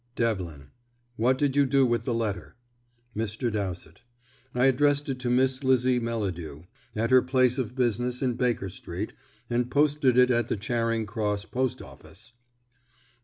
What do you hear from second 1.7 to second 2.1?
with